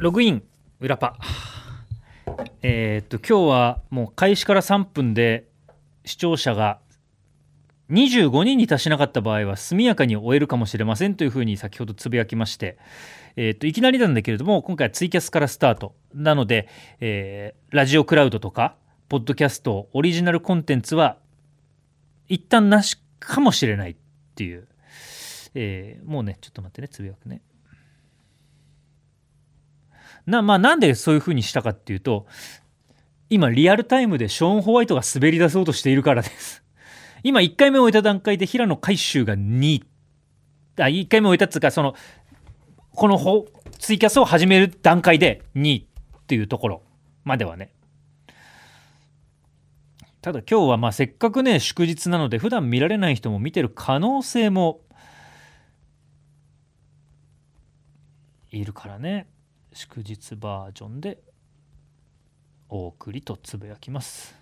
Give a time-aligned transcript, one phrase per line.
[0.00, 0.42] ログイン
[0.80, 1.18] 裏パ。
[2.62, 5.46] えーっと今日はもう開始から3分で
[6.06, 6.78] 視聴者が
[7.90, 12.78] 25人に達しなかった場合は速やかに終えるかもしれませんというふうに先ほどつぶやきまして、
[13.36, 15.94] えーっといきなりなんだけれども今回はツイキャスからスタート。
[16.14, 16.66] なので、
[17.00, 18.76] えーラジオクラウドとか
[19.10, 21.18] ポッドキャストオリジナルコンテンツは
[22.26, 23.96] 一旦なしかもしれないっ
[24.34, 24.66] ていう、
[25.54, 27.42] えーもうねちょっと待ってねつぶやくね。
[30.26, 32.26] な,、まあ、なんでそういうふうにしたかっていうと
[33.30, 36.64] 今リアルタイムでショーン・ホワイトが滑り出そうとしているからです。
[37.22, 39.84] 今1回目を終えた段階で平野海舟が2位。
[40.78, 41.94] あ1回目を終えたっつうかその
[42.92, 43.46] このほ
[43.78, 46.82] ツイキャスを始める段階で2位っていうところ
[47.24, 47.72] まではね。
[50.22, 54.80] ただ今日はまあせっかくね祝日なので普段見られない人も見てる可能性も
[58.50, 59.28] いるからね。
[59.72, 61.18] 祝日バージョンで
[62.68, 64.34] お送りとつぶやきます。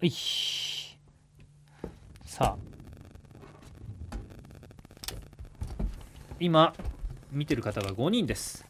[0.00, 0.10] い。
[2.24, 2.70] さあ。
[6.38, 6.72] 今
[7.30, 8.66] 見てる方が5人です。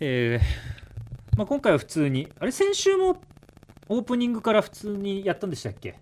[0.00, 3.22] えーまあ、今回は普通にあれ先週も
[3.88, 5.98] オープニングから普通にやったんでしたっけ？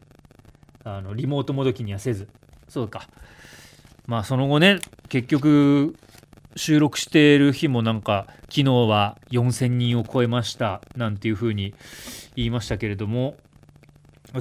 [0.82, 2.28] あのリモートもどきにはせず。
[2.68, 3.08] そうか。
[4.06, 5.94] まあその後ね結局
[6.56, 11.74] 収録している日もなんか昨日は4000人を超えましたなんていうふうに
[12.36, 13.36] 言いましたけれども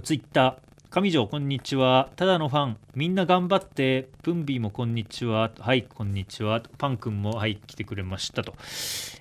[0.04, 2.10] ツイッター上条こんにちは。
[2.16, 8.56] ただのファンみんな頑張ってプンビーもこんにちははいこんにちはパン君もはい来てくれましたと、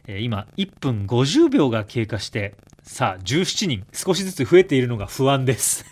[0.07, 5.85] えー今1分50秒が経過してさあ17人少しずつ増えているのが不安です。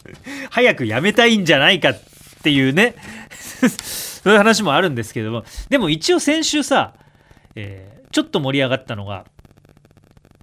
[0.50, 2.02] 早くやめたいんじゃないかっ
[2.42, 2.94] ていうね。
[4.22, 5.44] そういう話もあるんですけども。
[5.68, 6.94] でも一応先週さ、
[7.54, 9.24] えーちょっと盛り上がったのが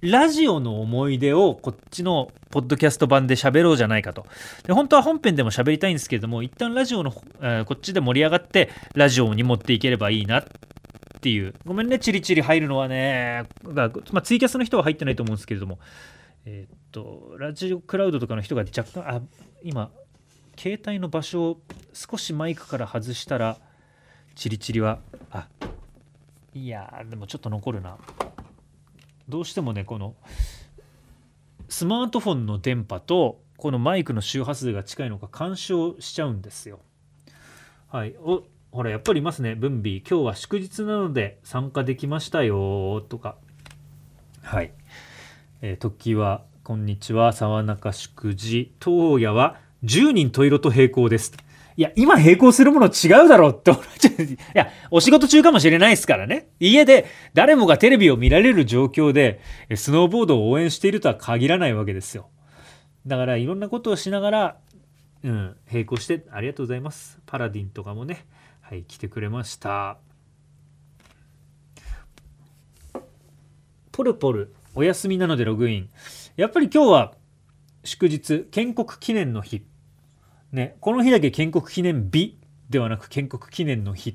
[0.02, 4.26] ラジオの思い出をこっちのポッドキャスト版で喋ろうじゃないかと。
[4.66, 10.44] で本当は本編でも喋りたいんですけれども一旦ラジオの、えーこっちで盛り上がってラジオに持っていければいいなっ
[11.20, 11.54] ていう。
[11.64, 15.78] ごめんねチリチリ入るのはね、まあ、ツイキャスの人は入ってないと思うんですけれども。
[16.44, 19.20] えーっとラジオクラウドとかの人が若干あ
[19.62, 19.92] 今
[20.58, 21.60] 携帯の場所を
[21.92, 23.58] 少しマイクから外したら
[24.34, 25.00] チリチリは。
[25.30, 25.48] あ。
[26.54, 27.96] いやでもちょっと残るな。
[29.28, 30.14] どうしてもねこの
[31.68, 36.80] スマートフォンの電波とこのマイクの周波数が近いのか干渉しちゃうんですよ。
[37.88, 38.16] はい。
[38.18, 38.42] お
[38.72, 39.54] ほらやっぱりいますね。
[39.54, 43.36] ブンビー今日は祝日なので参加できましたよとか。
[44.42, 44.72] はい。
[45.62, 47.32] えー、時はこんにちは。
[47.32, 48.72] 沢中祝辞。
[48.80, 51.32] 当夜は10人十色と並行です。
[51.80, 54.22] いや今並行するもの違うだろうって思っちゃう。
[54.22, 56.50] いやお仕事中かもしれないですからね。
[56.60, 59.40] 家で誰もがテレビを見られる状況で
[59.76, 62.28] スノーボードを応援しているとは限らないわけですよ。
[63.06, 64.56] だからいろんなことをしながら
[65.24, 67.18] うん並行してありがとうございます。
[67.24, 68.26] パラディンとかもね。
[68.60, 69.96] はい来てくれました。
[73.90, 75.88] ポルポルお休みなのでログイン。
[76.36, 77.14] やっぱり今日は
[77.84, 79.62] 祝日建国記念の日。
[80.52, 82.38] ねこの日だけ建国記念日
[82.68, 84.14] ではなく建国記念の日っ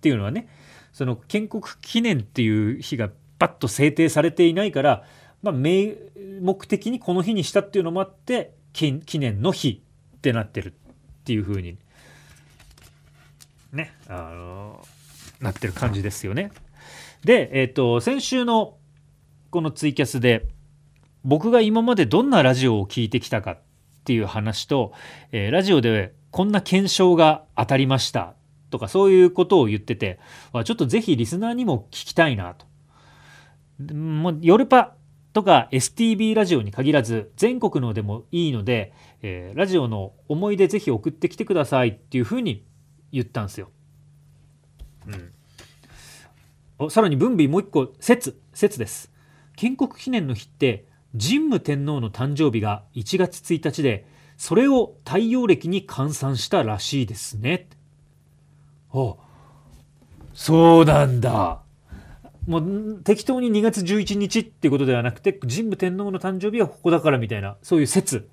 [0.00, 0.48] ていうのはね
[0.92, 2.48] その建国記念ってい
[2.78, 5.04] う日がバッと制定されていないから、
[5.42, 5.94] まあ、名
[6.40, 9.82] 目的にこの日にしたっていうのもあって記念の日
[10.16, 10.72] ってなってるっ
[11.24, 11.76] ていう風に
[13.72, 14.86] ねあの
[15.40, 16.50] なってる感じですよね。
[17.24, 18.76] で、えっと先週の
[19.50, 20.48] このツイキャスで
[21.24, 23.58] 僕が今までどんなラジオを聞いてきたか
[24.06, 24.92] ていう話と、
[25.32, 28.34] えーラジオでこんな検証が当たりました
[28.70, 30.20] とかそういうことを言ってて
[30.52, 32.66] わちょっとぜひリスナーにも聞きたいなと。
[33.80, 34.94] でもうヨルパ
[35.32, 42.64] とか STB ラジオに限らず全国のでもいいので、えーラジオの思い出ぜひ送ってきてくださいっていうふうに
[43.10, 43.70] 言ったんですよ。
[45.08, 45.32] うん
[46.78, 49.10] おさらに分尾もう一個説説です
[49.56, 50.86] 建国記念の日って
[51.18, 57.68] 神武天皇の誕生日が1月1日でそれを太陽暦に換算したらしいですね。
[58.92, 59.18] お
[60.34, 61.62] そうなんだ。
[62.46, 68.28] もう適当に2月11日っていうことではなくて神武天皇の誕生日はここだからみたいなそういう説。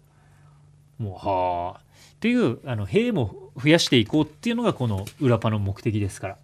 [0.99, 1.79] もうはあ。
[1.79, 6.37] っていうあの兵も増やしていこうっていうのがこの裏パの目的ですから。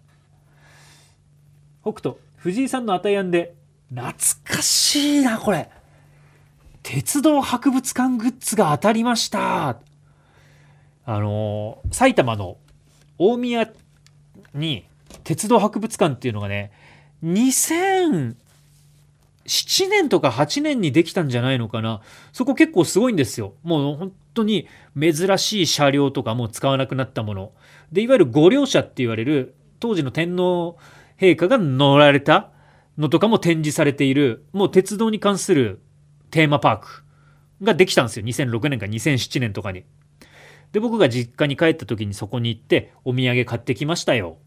[1.82, 3.54] 北斗藤井さんのアタヤンで
[3.90, 4.12] 懐
[4.44, 5.68] かしいなこれ。
[6.92, 9.78] 鉄道博物館グッズが当たりました。
[11.04, 12.56] あの埼玉の
[13.16, 13.70] 大宮
[14.54, 14.88] に
[15.22, 16.72] 鉄道博物館っていうのがね
[17.22, 18.34] 2007
[19.88, 22.00] 年とか8年にできたんじゃないのかな。
[22.32, 23.54] そこ結構すごいんですよ。
[23.62, 24.66] もう本当に
[25.00, 27.52] 珍しい車両とかもう使わなくなったもの。
[27.92, 30.76] でいわゆる御陵車って言われる当時の天皇
[31.20, 32.50] 陛下が乗られた
[32.98, 35.80] のとかも展示されているもう鉄道に関する
[36.30, 37.02] テーマパーク
[37.62, 38.24] ができたんですよ。
[38.24, 39.84] 2006年か2007年とかに。
[40.72, 44.38] で僕が実家に帰った時にそこに行ってお土産買ってきましたよ。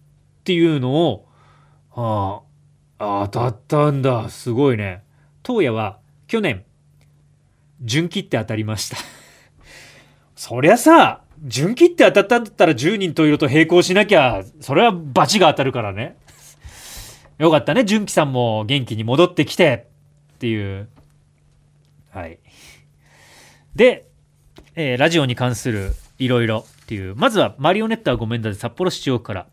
[0.41, 1.27] っていうのを
[1.91, 2.41] あ
[2.99, 4.29] あ当たったんだ。
[4.29, 5.03] すごいね。
[5.43, 6.63] 当夜は去年
[7.81, 8.97] 純切って当たりました。
[10.35, 16.15] そりゃさ純切って当たったんだったら10人といると並行しなきゃそれはバチが当たるからね。
[17.37, 17.83] よかったね。
[17.83, 19.87] 純喜さんも元気に戻ってきて。
[20.35, 20.87] っていう。
[22.13, 22.39] はい。
[23.75, 24.07] で、
[24.75, 29.47] えー、ラジオに関するいろいろっていうまずはマリオネットはごめんだで札幌市中央区から。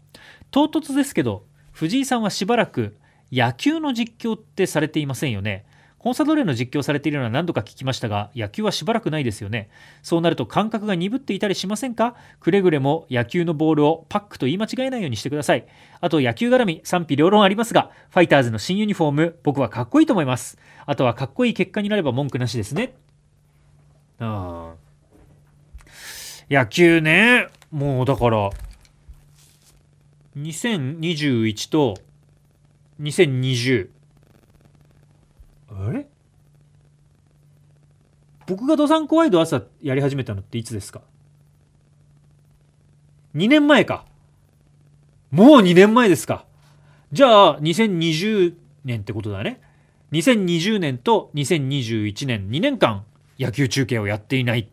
[0.51, 2.99] 唐突ですけど藤井さんはしばらく
[3.33, 5.65] 野球の実況ってされていませんよね。
[6.01, 9.69] コンサドーレの実況されているのは何度か聞きましたが野球はしばらくないですよね。
[10.03, 12.15] そうなると感覚が鈍っていたりしませんか？
[12.41, 15.67] くれぐれも野球のボールをパックと言い間違えないようにしてください。
[16.01, 20.57] あと野球絡み賛否両論ありますがファイターズの新ユニフォーム僕はかっこいいと思います。
[20.87, 22.95] あとはかっこいい結果になれば文句なしですね。
[24.21, 24.73] あ
[26.49, 27.49] 野球ね。
[27.71, 28.51] もうだから
[30.39, 31.99] 2021と
[33.03, 33.91] 2020
[35.71, 36.07] あれ
[38.47, 41.03] 僕がドサンコワイド朝やり始めたのっていつですか
[43.37, 44.05] ？2年前か。
[45.31, 46.45] もう2年前ですか。
[47.13, 49.61] じゃあ2020年ってことだね。
[50.11, 53.05] 2020年と2021年2年間
[53.39, 54.67] 野球中継をやっていないっ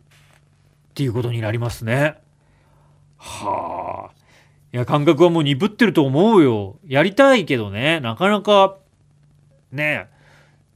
[0.94, 2.16] ていうことになりますね。
[3.16, 4.14] はあ。
[4.72, 6.80] いや感覚はもう鈍ってると思うよ。
[6.84, 8.76] やりたいけどねなかなか
[9.70, 10.17] ねえ。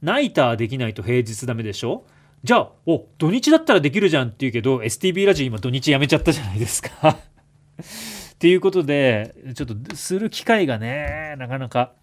[0.03, 2.05] ナイターできないと平日ダメでしょ？
[2.43, 7.09] じゃあお土日だったらできるじゃんって言うけど STB ラジオ今土日やめちゃったじゃないですか。
[7.09, 11.93] っていうことでちょっとする機会がねなかなか。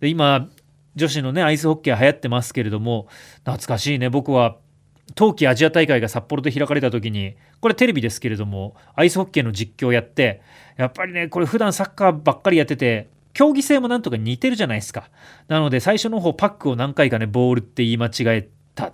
[0.00, 0.48] で今
[0.96, 3.06] 女子のねアイスホッケー流行ってますけれども
[3.44, 4.58] 懐かしいね僕は。
[5.14, 10.40] 冬季アジア大会が札幌で開かれた時にこれテレビですけれどもアイスホッケーの実況やって
[10.78, 15.10] やっぱりねこれ普段サッカーばっかりやってて競技性もなんとか似てるじゃないですか。
[15.48, 18.92] なので最初の方パックを何回かねボールって言い間違えたっ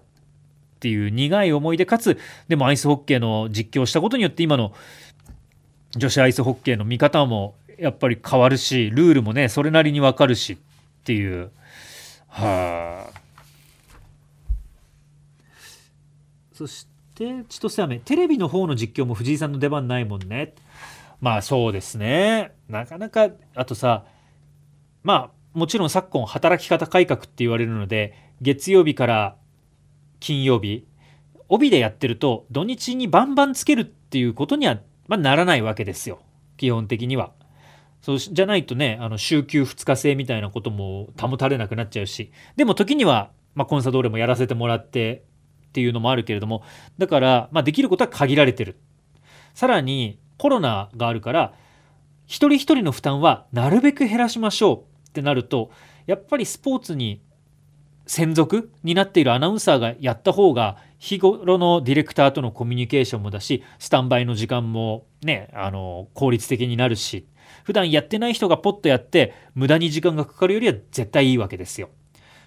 [0.80, 4.72] ていう苦い思い出かつでもアイスホッケーの実況をしたことによって今の
[5.96, 10.56] 女子アイスホッケーの見方もやっぱり変わるしルールもねそれなりに分かるしっ
[11.04, 11.50] ていう。
[12.28, 13.20] はあ
[16.54, 20.54] そして千歳飴テレビの方の実況も藤井さんの出番ないもんね。
[21.20, 22.52] まあそうですね。
[22.68, 24.04] なかなかあとさ
[25.02, 29.36] まあもちろん昨今働き方改革って言われるので月曜日から
[30.20, 30.86] 金曜日
[31.48, 36.20] 帯でやってると土日にバンバンつけるっていうことには、まあ、ならないわけですよ
[36.56, 37.32] 基本的には。
[38.02, 45.24] そうじゃないとねあの週休2日制みたいなことも保たれなくなっちゃうしでも時には、まあ、コンサドーレもやらせてもらって
[45.68, 46.62] っていうのもあるけれども
[46.96, 48.78] だから、まあ、できることは限られてる。
[49.52, 51.52] さらにコロナがあるから
[52.24, 55.70] 一人一人の負担はなるべく減らしましょうってなると
[56.06, 57.20] やっぱりスポーツに
[58.06, 67.26] 専属になっているアナウンサーがやった方が日頃のディレクターとのコミュニケーションもだしスタンバイの時間もねあの効率的になるし
[67.64, 71.90] 普段やってない人がポッとやって無駄に時間がかかるよりは絶対いいわけですよ。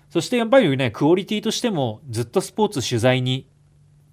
[0.10, 3.48] そしてやっぱりねクオリティとしてもずっとスポーツ取材に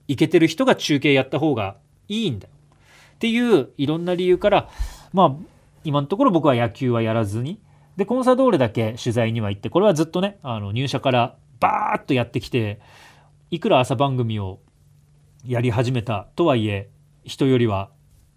[0.09, 1.77] 行けてる人が中継やった方が
[2.09, 2.55] いいんだよ
[3.15, 4.71] っていういろんな理由から
[5.13, 5.35] まあ
[5.85, 7.61] 今のところ僕は野球はやらずに
[8.00, 12.80] でコンサドーレだけ取材には行ってこれはずっとねあの入社からバーッとやってきて
[13.50, 14.59] いくら朝番組を
[15.45, 16.88] やり始めたとはいえ
[17.25, 17.90] 人よりは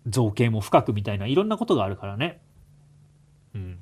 [0.06, 2.42] 造形も深くみたいないろんなことがあるからね。
[3.56, 3.80] うん。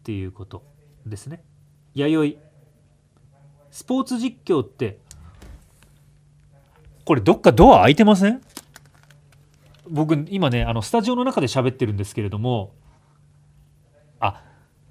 [0.00, 0.62] っていうこと
[1.06, 1.42] ですね。
[1.94, 2.38] 弥生
[3.70, 4.98] スポーツ実況って
[7.06, 8.42] これどっかドア開いてません？
[9.88, 12.74] 僕今ねあのスタジオの中で喋ってるんですけれども
[14.22, 14.42] あ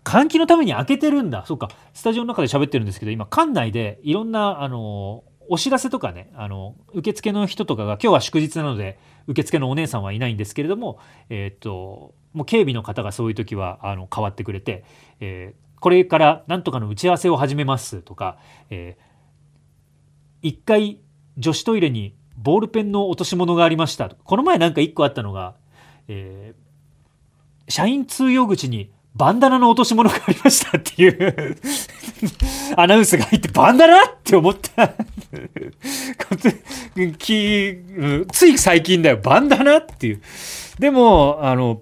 [0.03, 1.45] 換気のために開けてるんだ。
[1.45, 1.69] そうか。
[1.93, 8.97] スタジオの中で喋ってるんですけど今館内でいろんなあのお知らせとかねあの受付の人とかが今日は祝日なので
[9.27, 14.85] 受付のお姉さんはいないんですけれども、えー、ともう警備の方がそういう時はあの変わってくれて、
[15.19, 18.37] えー、これから何とかの打ち合わせを始めますとか、
[18.69, 20.99] えー、1回
[21.37, 25.55] 女子トイレにボールペンの落とし物がありましたこの前なんか1個あったのが、
[26.07, 31.57] えー、社員通用口にバンダナの落とし物がありましたっていう。
[32.77, 34.93] アナウンスが入ってバンダナって思った。
[38.31, 39.17] つい最近だよ。
[39.17, 40.21] バンダナっていう。
[40.79, 41.81] でもあの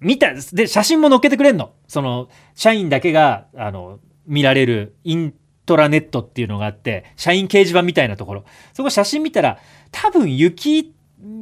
[0.00, 1.72] 見たで写真も載っけてくれんの。
[1.86, 5.34] その社員だけがあの見られるイン
[5.66, 8.44] トラネットっていうのがあって社員掲示板みたいなところ。
[8.72, 9.58] そこ写真見たら
[9.92, 10.94] 多分雪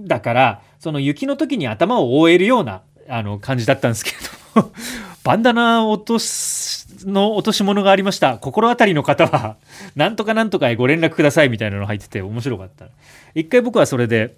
[0.07, 4.38] だからその雪の時に頭を覆えるようなあの感じだったんですけど。
[5.25, 8.39] バンダナ落とすの落とし物がありました。
[8.39, 9.57] 心当たりの方は
[9.97, 12.87] なんとかなんとかへご連絡くださいみたいなの入ってて面白かった。
[13.35, 14.37] 一回僕はそれで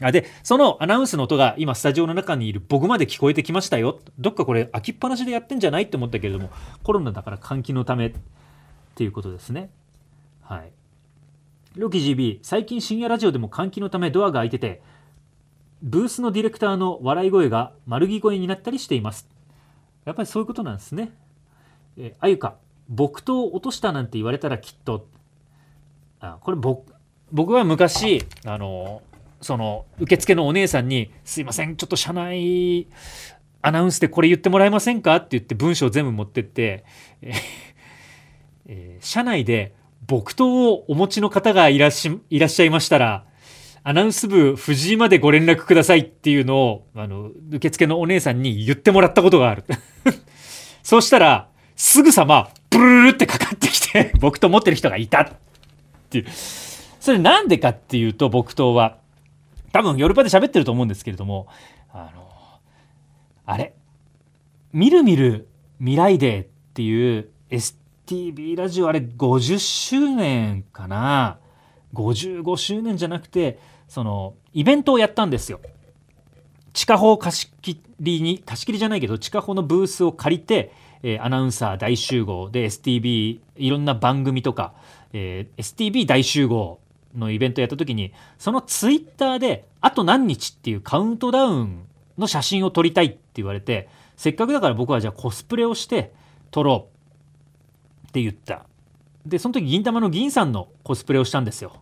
[0.00, 4.00] あでそのアナウンスの音が今スタジオの中にいる僕まで聞こえてきましたよ。
[4.18, 6.50] どっかこれ開きっぱなしでやってんじゃないって思ったけれども
[6.82, 8.14] コロナだから換気のためっ
[8.94, 9.70] ていうことですね。
[10.42, 10.72] はい。
[11.76, 14.82] ロキ GB 最近深夜ラジオでも換気のためドアが開いてて
[15.82, 19.31] ブースのディレクターの笑い声が丸着声になったりしています。
[20.04, 21.12] やっぱりそういうことなんですね
[21.96, 22.56] えあゆか
[22.88, 25.08] 木刀落としたなんて言われたらきっと
[26.20, 26.92] あこれ僕
[27.30, 29.02] 僕は昔あの
[29.40, 32.86] その受付のお姉さんに「すいませんちょっと社内
[33.60, 36.84] アナウンスでこれ言ってもらえませんか?」って言って文章全部持ってって、
[37.22, 37.32] え
[38.66, 39.74] えー、社内で
[40.06, 43.24] 木刀をお持ちの方がいらしいらっしゃいましたら
[43.84, 49.64] アナウンス部藤井までご連絡くださいっていうのをあの受付のお姉さんに言ってもらったことがある。
[50.82, 55.32] そうしたらすぐさまブルルってかかってきて 木刀持ってる人がいたっ
[56.10, 56.26] ていう。
[56.30, 58.98] それなんでかっていうと木刀は
[59.72, 61.48] 多分ヨルパで喋ってると思うんですけれども
[61.92, 62.28] あの
[63.44, 63.74] あれ？
[64.72, 65.48] みるみる
[65.80, 71.40] 未来デーっていう STB ラジオあれ50周年かな
[71.94, 73.58] ？55周年じゃなくて
[73.92, 75.60] そのイベントをやったんですよ。
[76.72, 80.72] 地下法貸し切りに貸し切りじゃないけど地下法のブースを借りて、
[81.02, 84.72] えー、アナウンサー大集合で STB いろんな番組とか、
[85.12, 86.80] えー、STB 大集合
[87.14, 91.84] のイベントやった時にそのツイッターであと何日っていうカウントダウン
[92.16, 96.14] の写真を撮りたいって言われてせっかくだから僕はじゃあコスプレをして
[96.50, 96.88] 撮ろ
[98.04, 98.64] うって言った
[99.26, 101.81] でその時銀玉の銀さんのコスプレをしたんですよ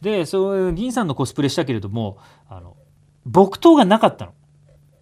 [0.00, 2.76] でそういう銀さんのコスプレしたけれどもあの
[3.24, 4.32] 木刀がなかったの。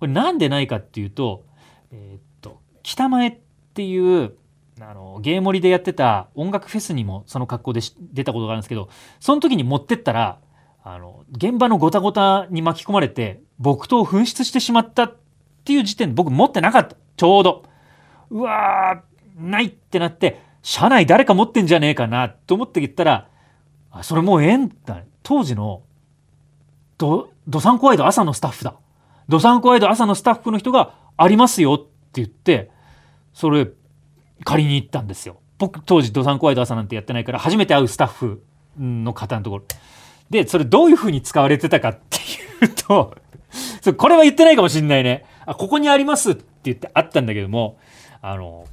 [0.01, 1.45] これなんでないかっていうと
[1.91, 3.39] えー、っと北前っ
[3.75, 4.35] ていう
[4.81, 7.81] あのゲーモリでやってた音楽フェスにもその格好で
[8.13, 8.89] 出たことがあるんですけど
[9.19, 10.39] その時に持ってったら
[10.85, 15.17] あの現場のごたごたに巻き込まれて木刀を紛失してしまったっ
[15.65, 16.97] ていう時点で僕持ってなかった。
[17.17, 17.65] ちょうど。
[18.31, 23.29] うわーないってなって車内誰か持ってんじゃねえかなと思って言ったら
[23.91, 24.69] あそれもうええん？
[24.85, 25.83] だ当時の
[26.99, 28.75] どどさんこワイド朝のスタッフだ。
[29.29, 31.75] どさんこワイド朝のスタッフの人がありますよ。
[31.75, 32.71] って言って
[33.33, 33.69] それ
[34.45, 35.41] 借りに行ったんですよ。
[35.59, 38.43] 僕当時ドサンコワイド朝なんてやってないから初めて会うスタッフ
[38.79, 39.65] の方のところ。
[40.31, 42.19] でそれどういうふうに使われてたかって
[42.67, 43.17] いうと
[43.97, 45.25] これは言ってないかもしんないね。
[45.47, 47.79] あここにありますって言ってあったんだけども
[48.21, 48.67] あの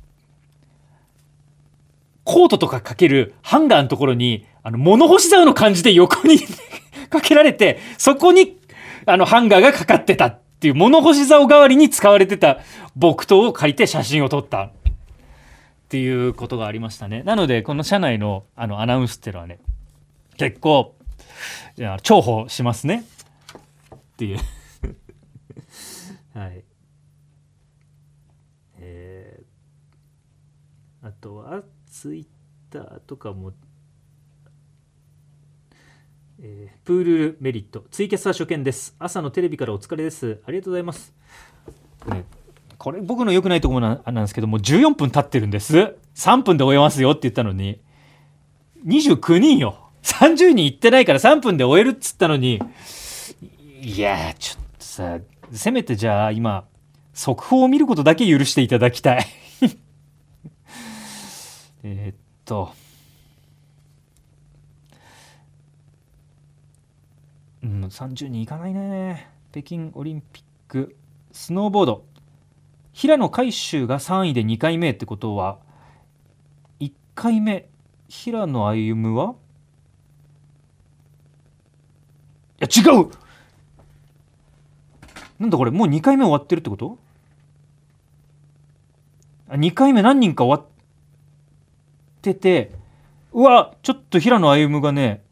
[2.26, 6.40] コートとかかけるハンガーのところにあの物干し竿の感じで横に
[7.10, 8.58] かけられてそこに
[9.06, 12.58] あのハンガーがかかってたっていう物干し竿代わりに使われてた
[12.96, 14.72] 木刀を借りて写真を撮ったっ
[15.88, 17.22] ていうことがありましたね。
[17.24, 19.60] なのでこの社内のあのアナウンスっていうのはね
[20.38, 20.96] 結構
[21.78, 23.06] 重宝しますね。
[23.96, 24.40] っていう。
[26.34, 26.64] はい
[28.80, 32.26] えー、あとはツイッ
[32.72, 33.54] ターとかも
[36.42, 37.86] えー、プールメリット。
[37.92, 38.96] ツイキャスは初見です。
[38.98, 40.42] 朝のテレビからお疲れです。
[40.48, 41.14] ありがとうございます、
[42.08, 42.26] ね、
[42.80, 45.96] これ僕の良くないところなんですけども14分経ってるんです。
[46.16, 47.80] 3分で終えますよって言ったのに
[48.88, 49.92] 29人よ。
[50.02, 52.60] 30人行ってないから3分で終えるっつったのに。
[53.80, 55.20] いやちょっとさ
[55.52, 56.66] せめてじゃあ今
[57.14, 59.45] 速報を見ることだけ許していただきたい。
[61.88, 62.74] えっと。
[67.62, 69.30] うん30人いかないね。
[69.52, 70.96] 北京オリンピック
[71.32, 72.04] スノーボード。
[72.92, 75.60] 平野海舟が3位で2回目ってことは
[76.80, 77.70] 1回目
[78.08, 79.36] 平野歩夢は？
[82.60, 83.12] いや違う！
[85.38, 86.98] なんだこれもう2回目終わってるってこと？
[89.50, 90.70] あ2回目何人か終わっ
[92.26, 92.72] てて
[93.32, 95.24] うわちょっと平野歩夢がね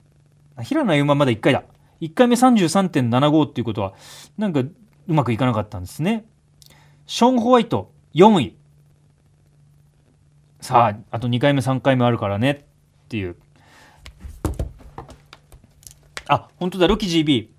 [0.62, 1.63] 平野歩夢はまだ1回だ。
[2.00, 3.93] 1回目33.75っていうことは
[4.38, 4.73] なんかう
[5.07, 6.25] まくいかなかったんですね。
[7.05, 8.55] ショーン・ホワイト4位。
[10.62, 12.51] さああと2回目3回目あるからね。
[13.05, 13.35] っていう。
[16.27, 17.51] あ本当だロキ GB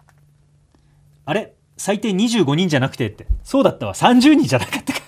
[1.24, 1.54] あれ？
[1.76, 3.26] 最低25人じゃなくてって。
[3.42, 3.94] そうだったわ。
[3.94, 5.00] 30人じゃなかったか。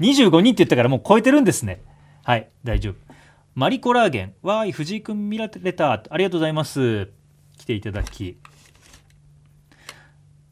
[0.00, 1.82] 25人って言ったからもう超えてるんですね。
[2.24, 3.11] はい大丈夫。
[3.54, 7.10] マリコラーゲンわーい藤井君見られたありがとうございます。
[7.58, 8.38] 来ていただき。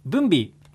[0.04, 0.28] 分尾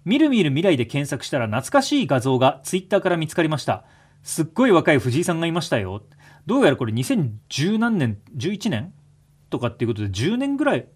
[0.05, 3.85] みるみる未来で検索したら懐かしい画像がツイッターから見つかりました。
[4.23, 6.01] すっごい若い藤井さんがいましたよ。
[6.47, 8.91] どうやらこれ2010何年11年
[9.51, 10.87] とかっていうことで10年ぐらい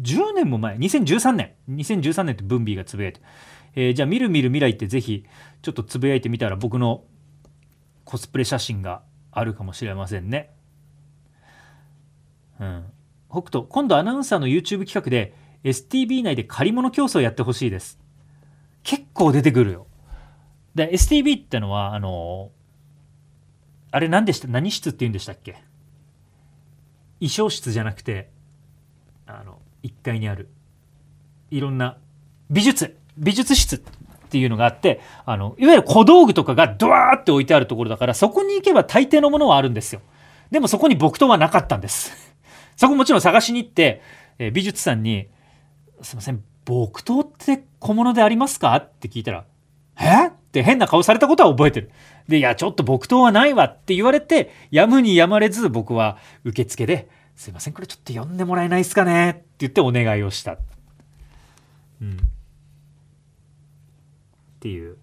[0.00, 3.20] 10年も前？2013年2013年ってブンビーがつぶやいて、
[3.74, 5.26] えー、じゃあみるみる未来ってぜひ
[5.60, 7.04] ちょっとつぶやいてみたら僕の
[8.06, 9.02] コスプレ写真が
[9.32, 10.61] あるかもしれませんね。
[13.30, 17.98] 北斗今度アナウンサーの YouTube 企画で STB 内で借り物競争やってほしいです。
[18.82, 19.86] 結構出てくるよ。
[20.74, 22.50] で STB ってのはあの
[23.90, 24.48] あれ何でした？
[24.48, 25.52] 何室って言うんでしたっけ？
[27.20, 28.30] 衣装室じゃなくて
[29.26, 30.48] あの1階にある。
[31.50, 31.98] いろんな
[32.50, 33.80] 美術美術室っ
[34.30, 40.00] ていうのがあってあのいわゆる小道具とかがドワーって置いてあるところだからそこに行けば大抵のものはあるんですよ。
[40.50, 42.31] でもそこに木刀はなかったんです。
[42.82, 44.02] そこもちろん探しに行って、
[44.40, 45.28] えー、美術さんに
[46.02, 49.44] 「すいません木刀って小物でありますか?」って聞いたら
[50.00, 50.26] 「え？
[50.26, 51.92] っ?」って変な顔されたことは覚えてる
[52.26, 59.30] で「いやちょっと木刀はないわ」って言われてやむにやまれず僕は受付ですいませんこれちょっと読んでもらえないですかね？
[59.30, 60.58] って言ってお願いをした。
[62.00, 62.16] うん、っ
[64.58, 64.96] ていう、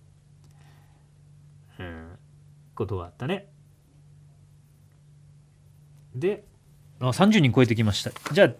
[1.79, 2.19] うん、
[2.75, 3.47] ことがあったね。
[6.13, 6.43] で
[6.99, 8.11] あ30人超えてきました。
[8.31, 8.53] じゃあ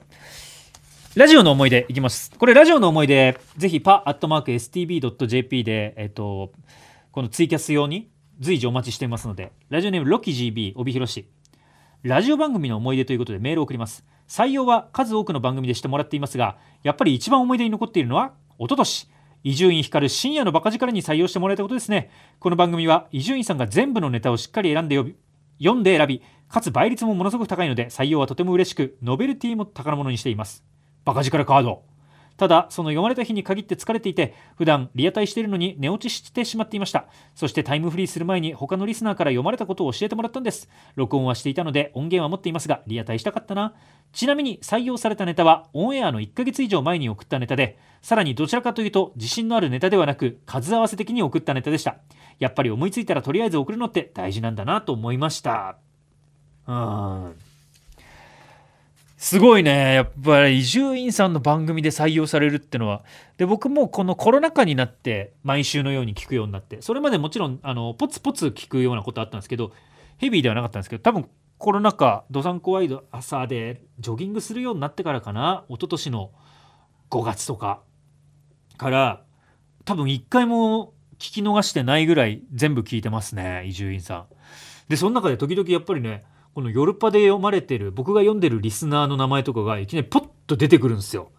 [1.15, 2.31] ラジオの思い出いきます。
[2.37, 6.51] これラジオの思い出ぜひパアットマーク STB.jp で、えっと、
[7.11, 11.29] このツイキャス用に随時お待ちしていますのでラジオネームロキ GB 帯広市
[12.03, 19.09] ラジオ番組の思い出ということでメールを送ります採用は数多くの番組でしてもらっていますがやっぱり一番思い出に残っているのは一昨年
[19.43, 25.03] 伊集院光深夜のバカ力に採用してもらえたことですねこの番組は伊集院さんが全部のネタをしっかり選んで
[25.59, 30.63] 読んで選びかつ倍率もものすごく高いので採用はとても嬉しくノベルティも宝物にしています。
[31.05, 31.88] バカ力カード。
[32.39, 37.07] ただその読まれた日に限って疲れていて普段リアタイしているのに寝落ちしてしまっていました。
[37.35, 40.69] そしてタイムフリーする前に他のリスナーから読まれたことを教えてもらったんです。
[40.95, 43.75] 録音はしていたので音源は持っていますがリアタイしたかったな。
[44.13, 51.97] ちなみに採用されたネタはオンエアの1ヶ月以上前に送ったネタでさらにどちらかというと自信のあるネタではなく数合わせ的に送ったネタでした。
[52.39, 55.77] やっぱり思いついたらとりあえず送るのって大事なんだなと思いました。
[56.67, 57.48] うん
[59.21, 59.95] すごいね。
[59.95, 63.03] やっぱり伊集院さんの番組で採用されるってのは。
[63.35, 66.81] で僕もこのコロナ禍になって毎週のように聞くようになって。
[66.81, 69.73] それまでもちろんあのポツポツ聞くようなことあったんですけど
[70.19, 71.27] ヘビーではなかったんですけど多分
[71.57, 75.65] コロナ禍どさんこワイド朝でジョギングするようになってからかな。
[75.67, 76.31] 一昨年の
[77.09, 77.81] 5月とか
[78.77, 79.25] から。
[79.83, 84.25] 多分1回も聞き逃してないぐらい全部聞いてますね伊集院さん。
[84.87, 91.31] でその中で時々やっぱりねこのヨルパで読まれてる僕が読んでるリスナーの名前とかがいきなりポッと出てくるんですよ。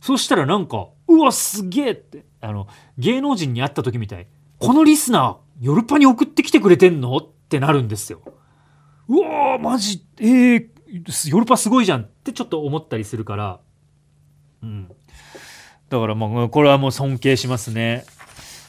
[0.00, 2.66] そしたらなんかうわすげえってあの
[2.98, 4.26] 芸能人に会った時みたい
[4.58, 7.16] このリスナーヨルパに送ってきてくれてんの？
[7.16, 8.20] ってなるんですよ。
[9.08, 13.60] うわマジえー、ヨルパすごいじゃんってちょっと思ったりするから、
[14.62, 14.88] うん、
[15.88, 18.04] だからまあこれはもう尊敬しますね。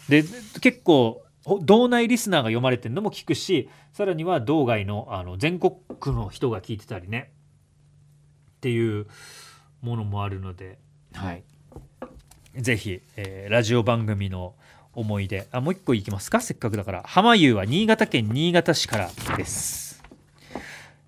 [0.08, 0.24] で
[0.62, 1.24] 結構
[1.62, 7.32] 道内リスナーが読まれてるのも聞くしさらには道外のあの全国区の人が聞いてたりね。
[8.58, 9.06] っていう
[9.82, 10.80] ものもあるので、
[11.14, 11.44] はい、
[12.56, 14.56] ぜひ、えー、ラジオ番組の
[14.94, 15.48] 思い出。
[15.52, 16.42] あもう一個いきますか？
[16.42, 17.04] せっかくだから。
[17.06, 20.02] 浜湯は新潟県新潟市からです、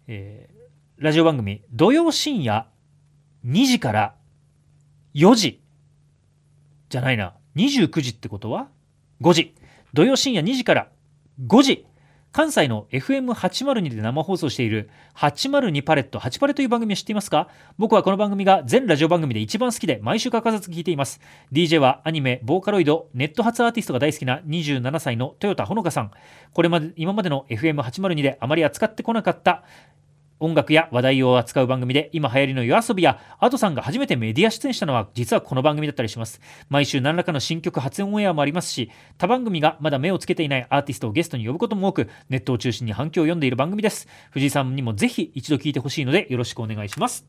[0.05, 2.67] えー、ラジオ番組土曜深夜
[3.43, 4.13] 2時から
[5.15, 5.63] 4時
[6.89, 7.33] じゃないな。
[7.55, 8.67] 29時ってことは
[9.21, 9.55] ？5時
[9.93, 10.89] 土曜深夜2時から
[11.45, 11.85] 5時。
[12.33, 16.19] 関西の FM802 で生放送している802パレット。
[16.19, 17.47] 8パレという番組を知っていますか？
[17.79, 21.19] 僕はこの番組が全ラジオ番組で一番好きで毎週欠かさず聞いています。
[21.51, 26.11] DJ はアニメボーカロイドネット発アーティストが大好きな27歳の豊田ほのかさん。
[26.53, 29.63] これまで今までの FM802 であまり扱ってこなかった
[30.39, 36.39] 音楽や話題を扱う番組で今流行りの夜遊びやアドさんが初めてメディア出演したのは実はこの番組だったりします。
[36.69, 44.07] 毎週何らかの新曲発音オンエアもありますし他番組がまだ目をつけていないアーティストをゲストに呼ぶことも多くネットを中心に反響を読んでいる番組です。
[44.31, 47.25] 藤井さんにもぜひ一度聞いてほしいのでよろしくお願いします。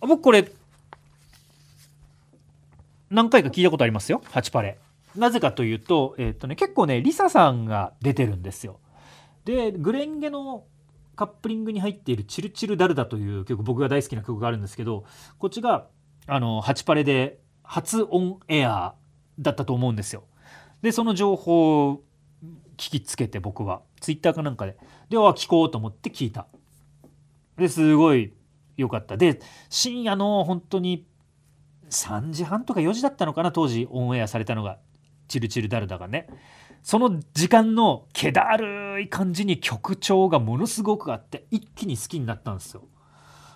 [0.00, 0.50] 僕これ
[3.10, 4.22] 何回か聞いたことありますよ。
[4.26, 4.78] 8パレ。
[5.16, 8.78] なぜかというと,、えーとね、結構ねリサさんが出てるんですよ。
[9.44, 10.64] でグレンゲの
[11.16, 15.04] カップリングに入っている「チルチルダルダ」という曲僕が大好きな曲があるんですけど
[15.38, 15.88] こっちが
[16.26, 18.94] あのハチパレで初オンエア
[19.38, 20.24] だったと思うんですよ。
[20.82, 22.02] でその情報を
[22.76, 24.76] 聞きつけて僕はツイッターかなんかで
[25.08, 26.46] では聞こうと思って聞いた。
[27.56, 28.32] ですごい
[28.76, 29.16] 良かった。
[29.16, 31.06] で深夜の本当に
[31.90, 34.78] 3時半とか4時だったのかな当時オンエアされたのが
[35.28, 36.28] 「チルチルダルダ」がね
[36.82, 42.82] その時間の気だるい感じに曲調がものすごくあって一気に好きになったんですよ。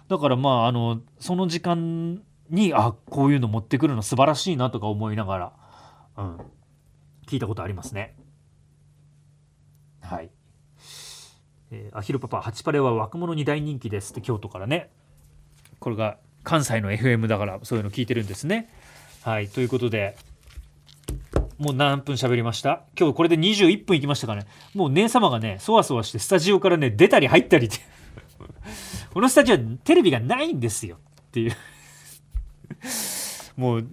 [0.09, 5.53] だからまああのその時間にあこういうの持ってくるの素晴らしいなとか思いながら、
[6.19, 6.37] うん、
[7.27, 8.17] 聞いたことありますね。
[10.01, 10.31] はい、
[11.71, 14.91] えー、アヒルパパ「ハチパレは若者に大人気です」って京都からね。
[15.81, 18.71] これが関西の FM だからそういうの聞いてるんですね。
[19.23, 20.17] はいということで
[21.59, 22.83] もう何分喋りました？
[22.99, 24.47] 今日これで21分いきましたかね？
[24.75, 27.79] もう姉様がねそわそわしてスタジオからね出たり入ったりって。
[29.15, 30.97] このスタジオテレビがないんですよ。
[30.97, 31.57] っていう。
[33.57, 33.87] もう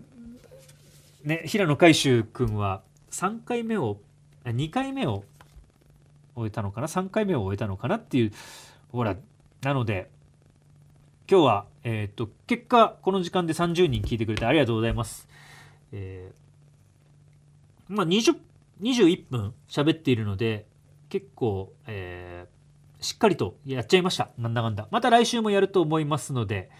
[1.24, 4.00] ね平野海舟君は3回目を
[4.45, 5.24] 2回目を
[6.36, 7.97] 終えたのかな？3回目を終えたのかな？
[7.97, 8.32] っていう。
[8.91, 9.15] ほら
[9.62, 10.10] なので
[11.30, 15.30] 今日は、えっ、と、結果、この時間で30人聞いてくれてありがとうございます。
[15.93, 16.34] えー、
[17.91, 18.38] まあ、20、
[18.82, 20.65] 21分喋っているので、
[21.10, 24.30] 結構、えー、しっかりとやっちゃいました。
[24.38, 24.88] なんだかんだ。
[24.91, 26.71] また来週もやると思いますので、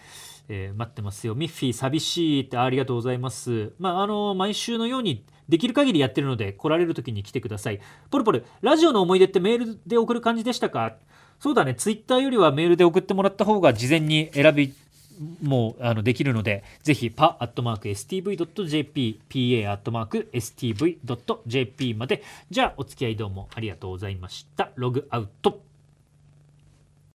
[0.48, 1.34] えー、待ってますよ。
[1.34, 3.74] ミッフィー寂しいってありがとうございます。
[3.78, 7.80] まあ、あの、毎週のようにできる限りやってるので、来られる時に来てください。
[8.10, 10.96] ポルポル、ラジオの思い出ってメールで送る感じでしたか？
[11.38, 14.72] そうだね、ツイッターよりはメールで送ってもらった方が事前に選び
[15.42, 22.22] もうあのできるので、ぜひパアットマーク stv.jp、pa アットマーク stv.jp まで。
[22.50, 24.70] じゃあ、お付き合いどうもありがとうございました。
[24.76, 25.71] ログアウト。